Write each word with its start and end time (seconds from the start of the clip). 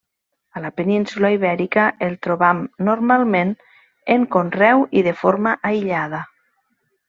A 0.59 0.61
la 0.61 0.69
península 0.77 1.29
Ibèrica 1.35 1.83
el 2.07 2.15
trobam 2.29 2.63
normalment, 2.89 3.53
en 4.17 4.27
conreu 4.39 4.85
i 5.01 5.05
de 5.11 5.15
forma 5.23 5.55
aïllada. 5.73 6.25